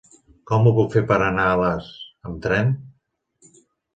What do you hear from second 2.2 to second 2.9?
amb tren?